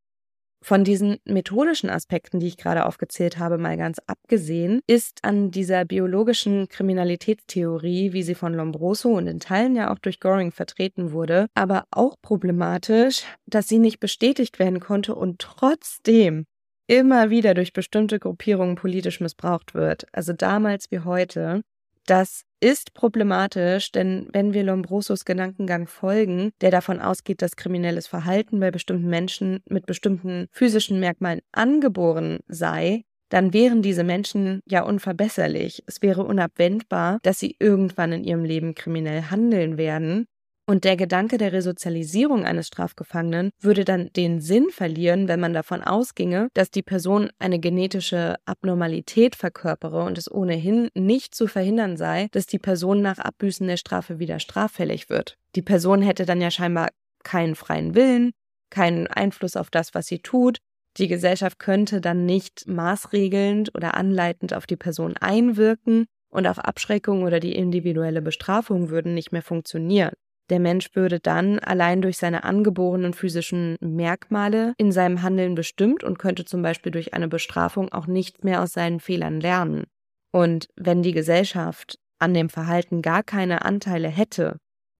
Von 0.63 0.83
diesen 0.83 1.17
methodischen 1.25 1.89
Aspekten, 1.89 2.39
die 2.39 2.45
ich 2.45 2.57
gerade 2.57 2.85
aufgezählt 2.85 3.39
habe, 3.39 3.57
mal 3.57 3.75
ganz 3.75 3.97
abgesehen, 4.05 4.81
ist 4.85 5.23
an 5.23 5.49
dieser 5.49 5.83
biologischen 5.83 6.67
Kriminalitätstheorie, 6.67 8.13
wie 8.13 8.21
sie 8.21 8.35
von 8.35 8.53
Lombroso 8.53 9.09
und 9.09 9.25
in 9.25 9.39
Teilen 9.39 9.75
ja 9.75 9.91
auch 9.91 9.97
durch 9.97 10.19
Goring 10.19 10.51
vertreten 10.51 11.11
wurde, 11.11 11.47
aber 11.55 11.85
auch 11.89 12.15
problematisch, 12.21 13.23
dass 13.47 13.67
sie 13.67 13.79
nicht 13.79 13.99
bestätigt 13.99 14.59
werden 14.59 14.79
konnte 14.79 15.15
und 15.15 15.39
trotzdem 15.39 16.45
immer 16.85 17.31
wieder 17.31 17.55
durch 17.55 17.73
bestimmte 17.73 18.19
Gruppierungen 18.19 18.75
politisch 18.75 19.19
missbraucht 19.19 19.73
wird. 19.73 20.05
Also 20.11 20.33
damals 20.33 20.91
wie 20.91 20.99
heute. 20.99 21.63
Das 22.07 22.43
ist 22.59 22.93
problematisch, 22.93 23.91
denn 23.91 24.27
wenn 24.33 24.53
wir 24.53 24.63
Lombrosos 24.63 25.25
Gedankengang 25.25 25.87
folgen, 25.87 26.51
der 26.61 26.71
davon 26.71 26.99
ausgeht, 26.99 27.41
dass 27.41 27.55
kriminelles 27.55 28.07
Verhalten 28.07 28.59
bei 28.59 28.71
bestimmten 28.71 29.07
Menschen 29.09 29.59
mit 29.69 29.85
bestimmten 29.85 30.47
physischen 30.51 30.99
Merkmalen 30.99 31.41
angeboren 31.51 32.39
sei, 32.47 33.03
dann 33.29 33.53
wären 33.53 33.81
diese 33.81 34.03
Menschen 34.03 34.61
ja 34.67 34.83
unverbesserlich. 34.83 35.83
Es 35.87 36.01
wäre 36.01 36.23
unabwendbar, 36.25 37.19
dass 37.23 37.39
sie 37.39 37.55
irgendwann 37.59 38.11
in 38.11 38.23
ihrem 38.25 38.43
Leben 38.43 38.75
kriminell 38.75 39.23
handeln 39.23 39.77
werden. 39.77 40.27
Und 40.71 40.85
der 40.85 40.95
Gedanke 40.95 41.37
der 41.37 41.51
Resozialisierung 41.51 42.45
eines 42.45 42.67
Strafgefangenen 42.67 43.51
würde 43.59 43.83
dann 43.83 44.09
den 44.15 44.39
Sinn 44.39 44.69
verlieren, 44.69 45.27
wenn 45.27 45.41
man 45.41 45.51
davon 45.51 45.83
ausginge, 45.83 46.47
dass 46.53 46.71
die 46.71 46.81
Person 46.81 47.29
eine 47.39 47.59
genetische 47.59 48.37
Abnormalität 48.45 49.35
verkörpere 49.35 50.01
und 50.01 50.17
es 50.17 50.31
ohnehin 50.31 50.87
nicht 50.95 51.35
zu 51.35 51.47
verhindern 51.47 51.97
sei, 51.97 52.29
dass 52.31 52.45
die 52.45 52.57
Person 52.57 53.01
nach 53.01 53.19
Abbüßen 53.19 53.67
der 53.67 53.75
Strafe 53.75 54.17
wieder 54.17 54.39
straffällig 54.39 55.09
wird. 55.09 55.35
Die 55.57 55.61
Person 55.61 56.01
hätte 56.01 56.25
dann 56.25 56.39
ja 56.39 56.49
scheinbar 56.49 56.87
keinen 57.25 57.55
freien 57.55 57.93
Willen, 57.93 58.31
keinen 58.69 59.07
Einfluss 59.07 59.57
auf 59.57 59.71
das, 59.71 59.93
was 59.93 60.07
sie 60.07 60.19
tut. 60.19 60.59
Die 60.95 61.09
Gesellschaft 61.09 61.59
könnte 61.59 61.99
dann 61.99 62.25
nicht 62.25 62.65
maßregelnd 62.69 63.75
oder 63.75 63.95
anleitend 63.95 64.53
auf 64.53 64.67
die 64.67 64.77
Person 64.77 65.17
einwirken 65.17 66.05
und 66.29 66.47
auch 66.47 66.59
Abschreckung 66.59 67.23
oder 67.23 67.41
die 67.41 67.55
individuelle 67.55 68.21
Bestrafung 68.21 68.89
würden 68.89 69.13
nicht 69.13 69.33
mehr 69.33 69.43
funktionieren. 69.43 70.13
Der 70.51 70.59
Mensch 70.59 70.89
würde 70.95 71.21
dann 71.21 71.59
allein 71.59 72.01
durch 72.01 72.17
seine 72.17 72.43
angeborenen 72.43 73.13
physischen 73.13 73.77
Merkmale 73.79 74.73
in 74.77 74.91
seinem 74.91 75.21
Handeln 75.21 75.55
bestimmt 75.55 76.03
und 76.03 76.19
könnte 76.19 76.43
zum 76.43 76.61
Beispiel 76.61 76.91
durch 76.91 77.13
eine 77.13 77.29
Bestrafung 77.29 77.89
auch 77.93 78.05
nichts 78.05 78.43
mehr 78.43 78.61
aus 78.61 78.73
seinen 78.73 78.99
Fehlern 78.99 79.39
lernen. 79.39 79.85
Und 80.33 80.67
wenn 80.75 81.03
die 81.03 81.13
Gesellschaft 81.13 81.99
an 82.19 82.33
dem 82.33 82.49
Verhalten 82.49 83.01
gar 83.01 83.23
keine 83.23 83.63
Anteile 83.63 84.09
hätte, 84.09 84.57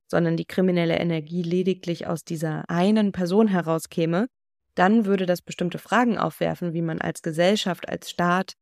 sondern 0.10 0.38
die 0.38 0.46
kriminelle 0.46 0.98
Energie 0.98 1.43
lediglich 1.43 2.08
aus 2.08 2.24
dieser 2.24 2.70
einen 2.70 3.12
Person 3.12 3.50
herauskäme, 3.50 4.27
dann 4.75 5.05
würde 5.05 5.25
das 5.25 5.41
bestimmte 5.41 5.79
Fragen 5.79 6.17
aufwerfen, 6.17 6.74
wie 6.74 6.81
man 6.81 7.01
als 7.01 7.22
Gesellschaft, 7.22 7.89
als 7.89 8.10
Staat 8.10 8.53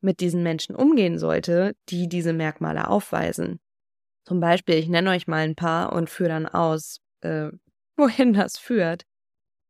mit 0.00 0.18
diesen 0.18 0.42
Menschen 0.42 0.74
umgehen 0.74 1.16
sollte, 1.16 1.74
die 1.90 2.08
diese 2.08 2.32
Merkmale 2.32 2.88
aufweisen. 2.88 3.60
Zum 4.26 4.40
Beispiel, 4.40 4.76
ich 4.76 4.88
nenne 4.88 5.10
euch 5.10 5.26
mal 5.26 5.44
ein 5.44 5.54
paar 5.54 5.92
und 5.92 6.08
führe 6.08 6.30
dann 6.30 6.46
aus, 6.46 7.00
äh, 7.20 7.50
wohin 7.96 8.32
das 8.32 8.58
führt. 8.58 9.04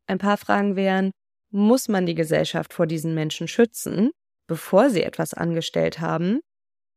Ein 0.06 0.18
paar 0.18 0.36
Fragen 0.36 0.76
wären, 0.76 1.10
muss 1.50 1.88
man 1.88 2.06
die 2.06 2.14
Gesellschaft 2.14 2.72
vor 2.72 2.86
diesen 2.86 3.14
Menschen 3.14 3.48
schützen, 3.48 4.10
bevor 4.48 4.90
sie 4.90 5.02
etwas 5.02 5.34
angestellt 5.34 6.00
haben? 6.00 6.40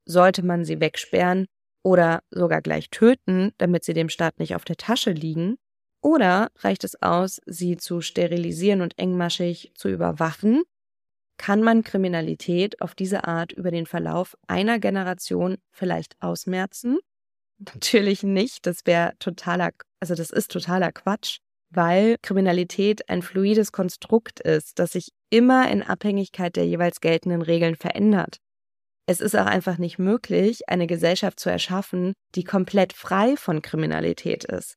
Sollte 0.05 0.43
man 0.43 0.65
sie 0.65 0.79
wegsperren 0.79 1.45
oder 1.83 2.21
sogar 2.31 2.61
gleich 2.61 2.89
töten, 2.89 3.51
damit 3.57 3.83
sie 3.83 3.93
dem 3.93 4.09
Staat 4.09 4.39
nicht 4.39 4.55
auf 4.55 4.65
der 4.65 4.77
Tasche 4.77 5.11
liegen? 5.11 5.57
Oder 6.01 6.49
reicht 6.59 6.83
es 6.83 7.01
aus, 7.01 7.39
sie 7.45 7.77
zu 7.77 8.01
sterilisieren 8.01 8.81
und 8.81 8.97
engmaschig 8.97 9.71
zu 9.75 9.89
überwachen? 9.89 10.63
Kann 11.37 11.61
man 11.61 11.83
Kriminalität 11.83 12.81
auf 12.81 12.95
diese 12.95 13.25
Art 13.25 13.51
über 13.51 13.71
den 13.71 13.85
Verlauf 13.85 14.35
einer 14.47 14.79
Generation 14.79 15.57
vielleicht 15.71 16.15
ausmerzen? 16.19 16.99
Natürlich 17.59 18.23
nicht. 18.23 18.65
Das 18.65 18.85
wäre 18.85 19.13
totaler, 19.19 19.71
also 19.99 20.15
das 20.15 20.29
ist 20.29 20.51
totaler 20.51 20.91
Quatsch, 20.91 21.37
weil 21.69 22.17
Kriminalität 22.21 23.09
ein 23.09 23.21
fluides 23.21 23.71
Konstrukt 23.71 24.39
ist, 24.39 24.79
das 24.79 24.91
sich 24.91 25.09
immer 25.29 25.69
in 25.69 25.83
Abhängigkeit 25.83 26.55
der 26.55 26.67
jeweils 26.67 27.01
geltenden 27.01 27.41
Regeln 27.41 27.75
verändert. 27.75 28.37
Es 29.09 29.21
ist 29.21 29.35
auch 29.35 29.45
einfach 29.45 29.77
nicht 29.77 29.99
möglich, 29.99 30.67
eine 30.67 30.85
Gesellschaft 30.85 31.39
zu 31.39 31.49
erschaffen, 31.49 32.13
die 32.35 32.43
komplett 32.43 32.93
frei 32.93 33.37
von 33.37 33.61
Kriminalität 33.61 34.43
ist. 34.43 34.75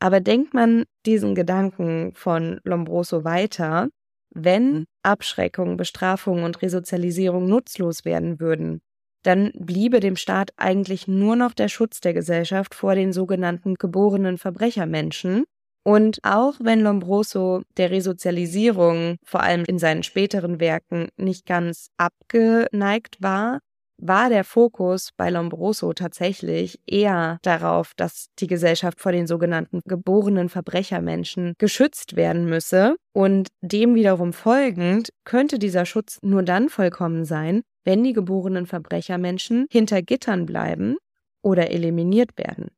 Aber 0.00 0.20
denkt 0.20 0.52
man 0.52 0.84
diesen 1.06 1.34
Gedanken 1.34 2.12
von 2.14 2.60
Lombroso 2.64 3.24
weiter, 3.24 3.88
wenn 4.30 4.84
Abschreckung, 5.02 5.76
Bestrafung 5.76 6.42
und 6.42 6.60
Resozialisierung 6.60 7.48
nutzlos 7.48 8.04
werden 8.04 8.38
würden, 8.40 8.80
dann 9.26 9.52
bliebe 9.54 10.00
dem 10.00 10.16
Staat 10.16 10.50
eigentlich 10.56 11.08
nur 11.08 11.36
noch 11.36 11.52
der 11.52 11.68
Schutz 11.68 12.00
der 12.00 12.14
Gesellschaft 12.14 12.74
vor 12.74 12.94
den 12.94 13.12
sogenannten 13.12 13.74
geborenen 13.74 14.38
Verbrechermenschen. 14.38 15.44
Und 15.84 16.18
auch 16.24 16.54
wenn 16.58 16.80
Lombroso 16.80 17.62
der 17.76 17.90
Resozialisierung, 17.90 19.18
vor 19.24 19.42
allem 19.42 19.64
in 19.66 19.78
seinen 19.78 20.02
späteren 20.02 20.58
Werken, 20.58 21.08
nicht 21.16 21.46
ganz 21.46 21.90
abgeneigt 21.96 23.16
war, 23.20 23.60
war 23.98 24.28
der 24.28 24.44
Fokus 24.44 25.10
bei 25.16 25.30
Lombroso 25.30 25.92
tatsächlich 25.92 26.78
eher 26.86 27.38
darauf, 27.42 27.92
dass 27.96 28.26
die 28.38 28.46
Gesellschaft 28.46 29.00
vor 29.00 29.12
den 29.12 29.26
sogenannten 29.26 29.80
geborenen 29.86 30.48
Verbrechermenschen 30.48 31.54
geschützt 31.58 32.16
werden 32.16 32.46
müsse. 32.46 32.96
Und 33.12 33.48
dem 33.62 33.94
wiederum 33.94 34.32
folgend 34.32 35.10
könnte 35.24 35.58
dieser 35.58 35.86
Schutz 35.86 36.18
nur 36.22 36.42
dann 36.42 36.68
vollkommen 36.68 37.24
sein, 37.24 37.62
wenn 37.86 38.04
die 38.04 38.12
geborenen 38.12 38.66
Verbrechermenschen 38.66 39.66
hinter 39.70 40.02
Gittern 40.02 40.44
bleiben 40.44 40.96
oder 41.40 41.70
eliminiert 41.70 42.36
werden. 42.36 42.72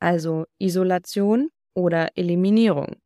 Also 0.00 0.44
Isolation 0.58 1.50
oder 1.74 2.08
Eliminierung. 2.16 2.96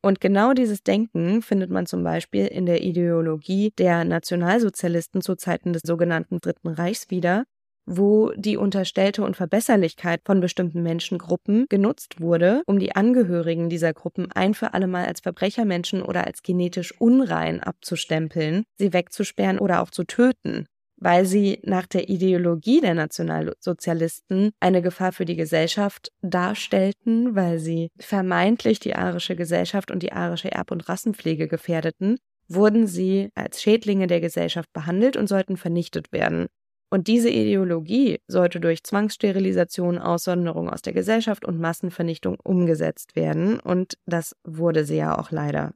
Und 0.00 0.20
genau 0.20 0.52
dieses 0.52 0.84
Denken 0.84 1.42
findet 1.42 1.70
man 1.70 1.86
zum 1.86 2.04
Beispiel 2.04 2.46
in 2.46 2.66
der 2.66 2.82
Ideologie 2.82 3.72
der 3.76 4.04
Nationalsozialisten 4.04 5.20
zu 5.20 5.34
Zeiten 5.34 5.72
des 5.72 5.82
sogenannten 5.82 6.38
Dritten 6.38 6.68
Reichs 6.68 7.10
wieder, 7.10 7.44
wo 7.88 8.32
die 8.36 8.56
unterstellte 8.56 9.22
Unverbesserlichkeit 9.22 10.20
von 10.24 10.40
bestimmten 10.40 10.82
Menschengruppen 10.82 11.66
genutzt 11.68 12.20
wurde, 12.20 12.62
um 12.66 12.78
die 12.78 12.94
Angehörigen 12.94 13.68
dieser 13.68 13.94
Gruppen 13.94 14.30
ein 14.32 14.54
für 14.54 14.74
alle 14.74 14.86
Mal 14.86 15.06
als 15.06 15.20
Verbrechermenschen 15.20 16.02
oder 16.02 16.26
als 16.26 16.42
genetisch 16.42 16.92
unrein 17.00 17.60
abzustempeln, 17.60 18.64
sie 18.76 18.92
wegzusperren 18.92 19.58
oder 19.58 19.82
auch 19.82 19.90
zu 19.90 20.04
töten 20.04 20.66
weil 21.00 21.26
sie 21.26 21.60
nach 21.62 21.86
der 21.86 22.08
Ideologie 22.08 22.80
der 22.80 22.94
Nationalsozialisten 22.94 24.50
eine 24.60 24.82
Gefahr 24.82 25.12
für 25.12 25.24
die 25.24 25.36
Gesellschaft 25.36 26.10
darstellten, 26.22 27.36
weil 27.36 27.58
sie 27.58 27.90
vermeintlich 27.98 28.80
die 28.80 28.96
arische 28.96 29.36
Gesellschaft 29.36 29.90
und 29.90 30.02
die 30.02 30.12
arische 30.12 30.50
Erb- 30.50 30.72
und 30.72 30.88
Rassenpflege 30.88 31.46
gefährdeten, 31.46 32.18
wurden 32.48 32.86
sie 32.86 33.30
als 33.34 33.62
Schädlinge 33.62 34.06
der 34.06 34.20
Gesellschaft 34.20 34.72
behandelt 34.72 35.16
und 35.16 35.28
sollten 35.28 35.56
vernichtet 35.56 36.12
werden. 36.12 36.48
Und 36.90 37.06
diese 37.06 37.28
Ideologie 37.28 38.20
sollte 38.28 38.60
durch 38.60 38.82
Zwangssterilisation, 38.82 39.98
Aussonderung 39.98 40.70
aus 40.70 40.82
der 40.82 40.94
Gesellschaft 40.94 41.44
und 41.44 41.60
Massenvernichtung 41.60 42.38
umgesetzt 42.42 43.14
werden. 43.14 43.60
Und 43.60 43.98
das 44.06 44.34
wurde 44.44 44.84
sie 44.84 44.96
ja 44.96 45.18
auch 45.18 45.30
leider. 45.30 45.74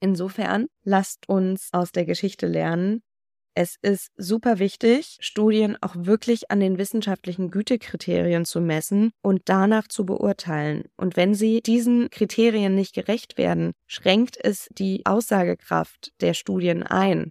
Insofern 0.00 0.66
lasst 0.82 1.28
uns 1.28 1.70
aus 1.72 1.90
der 1.90 2.04
Geschichte 2.04 2.46
lernen. 2.46 3.02
Es 3.56 3.76
ist 3.80 4.10
super 4.16 4.58
wichtig, 4.58 5.16
Studien 5.20 5.78
auch 5.80 5.94
wirklich 5.96 6.50
an 6.50 6.58
den 6.58 6.76
wissenschaftlichen 6.76 7.50
Gütekriterien 7.50 8.44
zu 8.44 8.60
messen 8.60 9.12
und 9.22 9.42
danach 9.44 9.86
zu 9.86 10.04
beurteilen. 10.04 10.88
Und 10.96 11.16
wenn 11.16 11.34
sie 11.34 11.62
diesen 11.62 12.10
Kriterien 12.10 12.74
nicht 12.74 12.94
gerecht 12.94 13.38
werden, 13.38 13.72
schränkt 13.86 14.36
es 14.42 14.68
die 14.72 15.06
Aussagekraft 15.06 16.12
der 16.20 16.34
Studien 16.34 16.82
ein. 16.82 17.30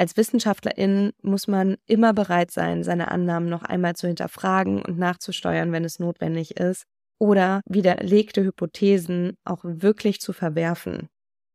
Als 0.00 0.16
Wissenschaftlerin 0.16 1.10
muss 1.22 1.48
man 1.48 1.76
immer 1.86 2.14
bereit 2.14 2.52
sein, 2.52 2.84
seine 2.84 3.10
Annahmen 3.10 3.48
noch 3.48 3.64
einmal 3.64 3.96
zu 3.96 4.06
hinterfragen 4.06 4.80
und 4.80 4.96
nachzusteuern, 4.96 5.72
wenn 5.72 5.84
es 5.84 5.98
notwendig 5.98 6.56
ist, 6.56 6.84
oder 7.18 7.62
widerlegte 7.66 8.44
Hypothesen 8.44 9.34
auch 9.44 9.64
wirklich 9.64 10.20
zu 10.20 10.32
verwerfen. 10.32 11.08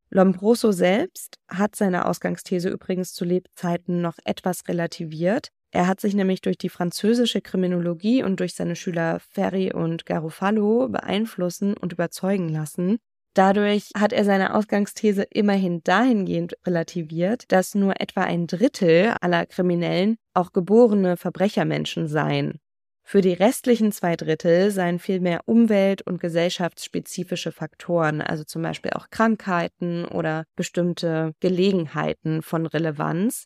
Lombroso 0.10 0.74
selbst 0.74 1.38
hat 1.48 1.76
seine 1.76 2.06
Ausgangsthese 2.06 2.70
übrigens 2.70 3.14
zu 3.14 3.24
Lebzeiten 3.24 4.02
noch 4.02 4.18
etwas 4.26 4.68
relativiert. 4.68 5.48
Er 5.72 5.88
hat 5.88 6.02
sich 6.02 6.14
nämlich 6.14 6.42
durch 6.42 6.58
die 6.58 6.70
französische 6.70 7.42
Kriminologie 7.42 8.24
und 8.24 8.42
durch 8.42 8.56
seine 8.56 8.76
Schüler 8.76 9.22
Ferry 9.22 9.72
und 9.74 10.06
Garofalo 10.06 10.90
beeinflussen 10.90 11.76
und 11.78 11.94
überzeugen 11.94 12.50
lassen, 12.50 13.00
Dadurch 13.34 13.90
hat 13.98 14.14
er 14.14 14.26
seine 14.26 14.54
Ausgangsthese 14.54 15.24
immerhin 15.24 15.82
dahingehend 15.84 16.56
relativiert, 16.68 17.52
dass 17.52 17.74
nur 17.74 18.00
etwa 18.00 18.22
ein 18.22 18.46
Drittel 18.46 19.16
aller 19.22 19.48
Kriminellen 19.48 20.18
auch 20.36 20.54
geborene 20.54 21.18
Verbrechermenschen 21.18 22.08
seien. 22.08 22.60
Für 23.06 23.22
die 23.22 23.34
restlichen 23.34 23.92
zwei 23.92 24.16
Drittel 24.16 24.72
seien 24.72 24.98
vielmehr 24.98 25.42
umwelt- 25.46 26.04
und 26.04 26.22
gesellschaftsspezifische 26.22 27.52
Faktoren, 27.52 28.22
also 28.22 28.44
zum 28.44 28.62
Beispiel 28.62 28.92
auch 28.92 29.10
Krankheiten 29.10 30.06
oder 30.06 30.46
bestimmte 30.56 31.34
Gelegenheiten 31.42 32.42
von 32.42 32.66
Relevanz. 32.66 33.46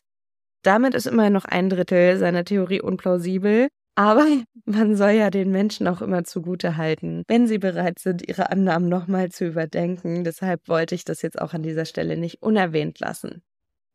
Damit 0.62 0.94
ist 0.94 1.06
immerhin 1.06 1.32
noch 1.32 1.44
ein 1.44 1.70
Drittel 1.70 2.18
seiner 2.18 2.44
Theorie 2.44 2.80
unplausibel, 2.80 3.68
aber 3.98 4.26
man 4.64 4.96
soll 4.96 5.10
ja 5.10 5.28
den 5.28 5.50
Menschen 5.50 5.88
auch 5.88 6.00
immer 6.02 6.22
zugute 6.22 6.76
halten, 6.76 7.24
wenn 7.26 7.48
sie 7.48 7.58
bereit 7.58 7.98
sind, 7.98 8.26
ihre 8.26 8.52
Annahmen 8.52 8.88
nochmal 8.88 9.30
zu 9.30 9.44
überdenken. 9.44 10.22
Deshalb 10.22 10.68
wollte 10.68 10.94
ich 10.94 11.04
das 11.04 11.20
jetzt 11.20 11.40
auch 11.40 11.52
an 11.52 11.64
dieser 11.64 11.84
Stelle 11.84 12.16
nicht 12.16 12.40
unerwähnt 12.40 13.00
lassen. 13.00 13.42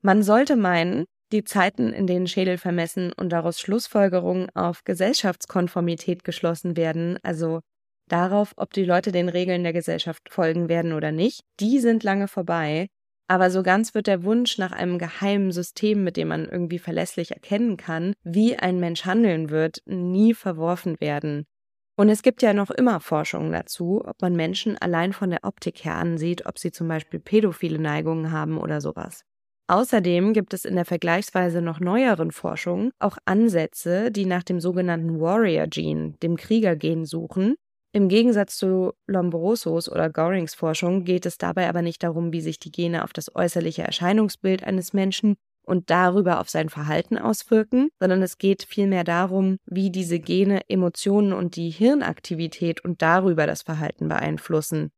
Man 0.02 0.22
sollte 0.22 0.58
meinen, 0.58 1.06
die 1.32 1.46
Zeiten, 1.46 1.94
in 1.94 2.06
denen 2.06 2.28
Schädel 2.28 2.58
vermessen 2.58 3.14
und 3.14 3.30
daraus 3.30 3.62
Schlussfolgerungen 3.62 4.50
auf 4.54 4.84
Gesellschaftskonformität 4.84 6.26
geschlossen 6.26 6.76
werden, 6.76 7.18
also 7.24 7.62
darauf, 8.10 8.52
ob 8.58 8.74
die 8.74 8.84
Leute 8.84 9.14
den 9.14 9.30
Regeln 9.30 9.64
der 9.64 9.72
Gesellschaft 9.72 10.28
folgen 10.30 10.68
werden 10.68 10.92
oder 10.92 11.14
nicht, 11.14 11.46
die 11.62 11.80
sind 11.80 12.04
lange 12.04 12.28
vorbei. 12.28 12.88
Aber 13.34 13.50
so 13.50 13.64
ganz 13.64 13.96
wird 13.96 14.06
der 14.06 14.24
Wunsch 14.24 14.60
nach 14.60 14.74
einem 14.74 15.00
geheimen 15.00 15.52
System, 15.52 16.04
mit 16.04 16.18
dem 16.18 16.28
man 16.28 16.48
irgendwie 16.48 16.78
verlässlich 16.78 17.32
erkennen 17.32 17.78
kann, 17.78 18.14
wie 18.24 18.56
ein 18.56 18.80
Mensch 18.80 19.06
handeln 19.06 19.50
wird, 19.50 19.82
nie 19.88 20.36
verworfen 20.36 21.02
werden. 21.02 21.48
Und 21.96 22.10
es 22.10 22.22
gibt 22.22 22.44
ja 22.44 22.54
noch 22.54 22.70
immer 22.70 23.00
Forschungen 23.00 23.52
dazu, 23.52 24.04
ob 24.06 24.22
man 24.22 24.36
Menschen 24.36 24.78
allein 24.78 25.14
von 25.14 25.32
der 25.32 25.46
Optik 25.46 25.84
her 25.84 25.96
ansieht, 25.96 26.46
ob 26.46 26.60
sie 26.60 26.72
zum 26.72 26.88
Beispiel 26.88 27.20
pädophile 27.20 27.80
Neigungen 27.80 28.32
haben 28.32 28.60
oder 28.60 28.82
sowas. 28.82 29.24
Außerdem 29.66 30.34
gibt 30.34 30.54
es 30.54 30.64
in 30.64 30.76
der 30.76 30.86
vergleichsweise 30.86 31.64
noch 31.64 31.80
neueren 31.80 32.30
Forschung 32.30 32.92
auch 33.00 33.18
Ansätze, 33.26 34.12
die 34.12 34.28
nach 34.28 34.44
dem 34.44 34.60
sogenannten 34.60 35.20
Warrior 35.20 35.66
Gene, 35.66 36.14
dem 36.22 36.38
Kriegergen, 36.38 37.06
suchen 37.06 37.56
im 37.94 38.10
Gegensatz 38.10 38.58
zu 38.58 38.94
Lombrosos 39.06 39.90
oder 39.90 40.10
Gorings 40.10 40.56
Forschung 40.56 41.04
geht 41.04 41.28
es 41.28 41.38
dabei 41.38 41.70
aber 41.70 41.84
nicht 41.84 42.02
darum, 42.02 42.34
wie 42.34 42.42
sich 42.42 42.60
die 42.60 42.72
Gene 42.72 43.04
auf 43.04 43.14
das 43.14 43.34
äußerliche 43.36 43.84
Erscheinungsbild 43.84 44.64
eines 44.64 44.94
Menschen 44.94 45.36
und 45.62 45.92
darüber 45.92 46.40
auf 46.40 46.50
sein 46.50 46.70
Verhalten 46.70 47.20
auswirken, 47.20 47.90
sondern 48.00 48.24
es 48.24 48.40
geht 48.40 48.64
vielmehr 48.64 49.04
darum, 49.04 49.58
wie 49.66 49.92
diese 49.92 50.20
Gene 50.20 50.62
Emotionen 50.68 51.34
und 51.34 51.56
die 51.56 51.70
Hirnaktivität 51.70 52.84
und 52.84 53.04
darüber 53.04 53.46
das 53.46 53.62
Verhalten 53.62 54.08
beeinflussen. 54.08 54.92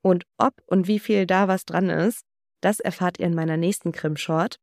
Und 0.00 0.24
ob 0.38 0.54
und 0.66 0.86
wie 0.86 1.00
viel 1.00 1.26
da 1.26 1.48
was 1.48 1.64
dran 1.64 1.90
ist, 1.90 2.22
das 2.60 2.78
erfahrt 2.78 3.18
ihr 3.18 3.26
in 3.26 3.34
meiner 3.34 3.56
nächsten 3.56 3.90
Krim-Short. 3.90 4.60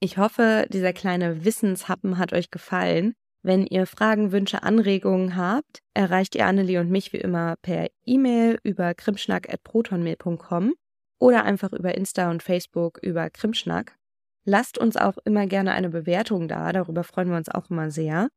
Ich 0.00 0.16
hoffe, 0.16 0.66
dieser 0.70 0.94
kleine 0.94 1.44
Wissenshappen 1.44 2.16
hat 2.16 2.32
euch 2.32 2.50
gefallen. 2.50 3.14
Wenn 3.42 3.66
ihr 3.66 3.86
Fragen, 3.86 4.32
Wünsche, 4.32 4.62
Anregungen 4.62 5.36
habt, 5.36 5.82
erreicht 5.94 6.34
ihr 6.34 6.46
Annelie 6.46 6.80
und 6.80 6.90
mich 6.90 7.12
wie 7.12 7.18
immer 7.18 7.56
per 7.62 7.88
E-Mail 8.04 8.58
über 8.62 8.94
krimschnack.protonmail.com 8.94 10.74
oder 11.18 11.44
einfach 11.44 11.72
über 11.72 11.94
Insta 11.94 12.30
und 12.30 12.42
Facebook 12.42 12.98
über 13.02 13.30
Krimschnack. 13.30 13.96
Lasst 14.44 14.78
uns 14.78 14.96
auch 14.96 15.16
immer 15.24 15.46
gerne 15.46 15.72
eine 15.72 15.90
Bewertung 15.90 16.48
da, 16.48 16.72
darüber 16.72 17.04
freuen 17.04 17.30
wir 17.30 17.36
uns 17.36 17.48
auch 17.48 17.70
immer 17.70 17.90
sehr. 17.90 18.28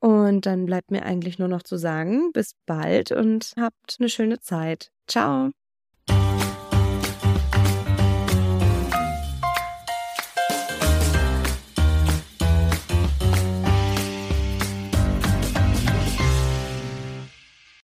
Und 0.00 0.46
dann 0.46 0.66
bleibt 0.66 0.90
mir 0.90 1.04
eigentlich 1.04 1.38
nur 1.38 1.48
noch 1.48 1.62
zu 1.62 1.76
sagen, 1.76 2.32
bis 2.32 2.54
bald 2.66 3.12
und 3.12 3.52
habt 3.56 3.96
eine 3.98 4.08
schöne 4.08 4.40
Zeit. 4.40 4.90
Ciao! 5.06 5.52